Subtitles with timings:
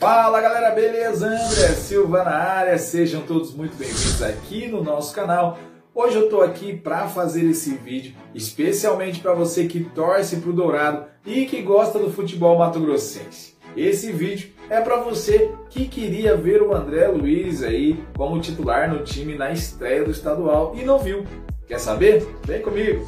[0.00, 1.26] Fala galera, beleza?
[1.26, 5.58] André Silva na área, sejam todos muito bem-vindos aqui no nosso canal.
[5.94, 11.04] Hoje eu tô aqui para fazer esse vídeo especialmente para você que torce pro Dourado
[11.26, 13.56] e que gosta do futebol mato-grossense.
[13.76, 19.04] Esse vídeo é para você que queria ver o André Luiz aí como titular no
[19.04, 21.26] time na estreia do estadual e não viu.
[21.66, 22.26] Quer saber?
[22.46, 23.04] Vem comigo!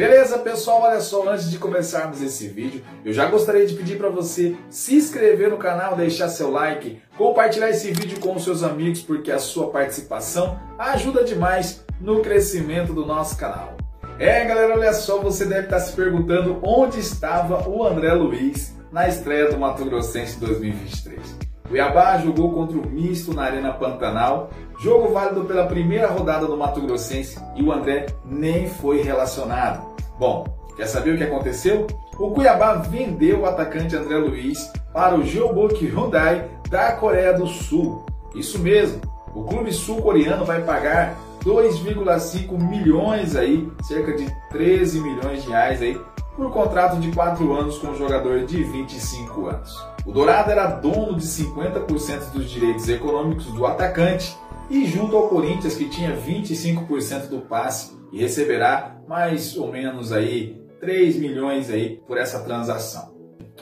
[0.00, 0.80] Beleza, pessoal?
[0.80, 4.94] Olha só, antes de começarmos esse vídeo, eu já gostaria de pedir para você se
[4.94, 9.38] inscrever no canal, deixar seu like, compartilhar esse vídeo com os seus amigos, porque a
[9.38, 13.76] sua participação ajuda demais no crescimento do nosso canal.
[14.18, 19.06] É, galera, olha só, você deve estar se perguntando onde estava o André Luiz na
[19.06, 21.49] estreia do Mato Grossense 2023.
[21.70, 26.56] O Iabá jogou contra o Misto na Arena Pantanal, jogo válido pela primeira rodada do
[26.56, 29.86] Mato Grossense e o André nem foi relacionado.
[30.18, 30.44] Bom,
[30.76, 31.86] quer saber o que aconteceu?
[32.18, 38.04] O Cuiabá vendeu o atacante André Luiz para o Jeonbuk Hyundai da Coreia do Sul.
[38.34, 39.00] Isso mesmo,
[39.32, 45.98] o clube sul-coreano vai pagar 2,5 milhões aí, cerca de 13 milhões de reais aí,
[46.36, 49.76] por um contrato de 4 anos com um jogador de 25 anos.
[50.06, 54.36] O Dourado era dono de 50% dos direitos econômicos do atacante
[54.68, 60.60] e junto ao Corinthians que tinha 25% do passe e receberá mais ou menos aí
[60.80, 63.10] 3 milhões aí por essa transação.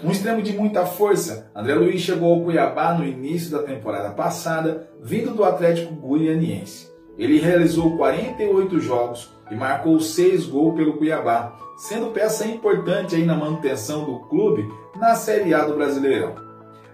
[0.04, 4.88] Um extremo de muita força, André Luiz chegou ao Cuiabá no início da temporada passada,
[5.02, 6.88] vindo do Atlético Goianiense.
[7.18, 13.36] Ele realizou 48 jogos e marcou 6 gols pelo Cuiabá, sendo peça importante aí na
[13.36, 16.34] manutenção do clube na Série A do Brasileirão.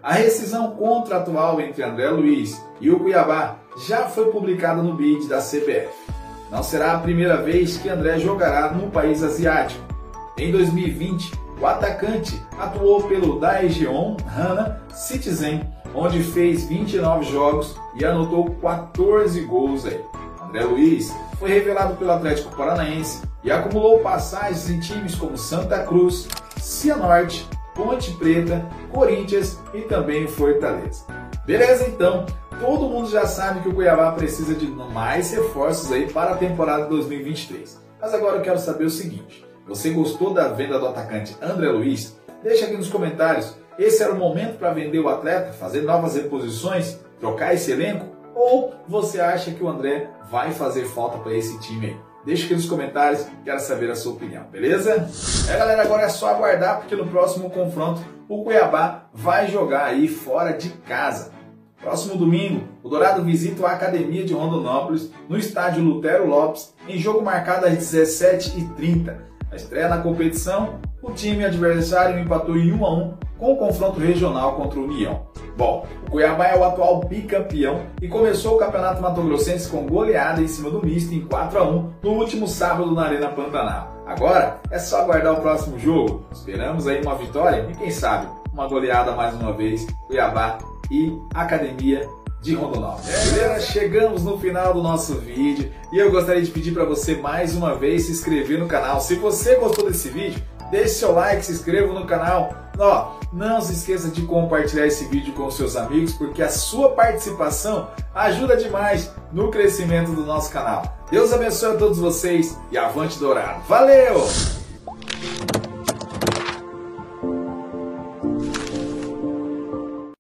[0.03, 3.57] A rescisão contratual entre André Luiz e o Cuiabá
[3.89, 5.89] já foi publicada no BID da CBF.
[6.51, 9.83] Não será a primeira vez que André jogará no país asiático.
[10.37, 15.63] Em 2020, o atacante atuou pelo Daejeon Hana Citizen,
[15.95, 20.05] onde fez 29 jogos e anotou 14 gols aí.
[20.55, 26.29] André Luiz foi revelado pelo Atlético Paranaense e acumulou passagens em times como Santa Cruz,
[26.61, 27.45] Cianorte,
[27.75, 31.07] Ponte Preta, Corinthians e também Fortaleza.
[31.45, 32.25] Beleza então,
[32.61, 36.87] todo mundo já sabe que o Cuiabá precisa de mais reforços aí para a temporada
[36.87, 37.83] 2023.
[38.01, 42.17] Mas agora eu quero saber o seguinte, você gostou da venda do atacante André Luiz?
[42.45, 47.01] Deixa aqui nos comentários, esse era o momento para vender o atleta, fazer novas reposições,
[47.19, 48.14] trocar esse elenco?
[48.35, 51.97] Ou você acha que o André vai fazer falta para esse time aí?
[52.25, 55.09] Deixa aqui nos comentários, quero saber a sua opinião, beleza?
[55.49, 60.09] É galera, agora é só aguardar porque no próximo confronto o Cuiabá vai jogar aí
[60.09, 61.33] fora de casa.
[61.81, 67.23] Próximo domingo, o Dourado visita a Academia de Rondonópolis no estádio Lutero Lopes, em jogo
[67.23, 69.15] marcado às 17h30.
[69.53, 74.01] A estreia na competição, o time adversário empatou em 1 a 1 com o confronto
[74.01, 75.27] regional contra o União.
[75.57, 80.43] Bom, o Cuiabá é o atual bicampeão e começou o Campeonato Mato Grossense com goleada
[80.43, 84.03] em cima do Misto em 4 a 1 no último sábado na Arena Pantanal.
[84.05, 86.25] Agora é só aguardar o próximo jogo.
[86.33, 90.59] Esperamos aí uma vitória e quem sabe uma goleada mais uma vez, Cuiabá
[90.91, 92.09] e Academia
[92.43, 93.33] de Rondonópolis.
[93.33, 97.55] Galera, chegamos no final do nosso vídeo e eu gostaria de pedir para você mais
[97.55, 99.01] uma vez se inscrever no canal.
[99.01, 100.43] Se você gostou desse vídeo,
[100.75, 102.53] deixe seu like, se inscreva no canal.
[102.77, 107.89] Ó, não se esqueça de compartilhar esse vídeo com seus amigos, porque a sua participação
[108.13, 110.83] ajuda demais no crescimento do nosso canal.
[111.09, 113.63] Deus abençoe a todos vocês e avante dourado.
[113.69, 114.64] Valeu!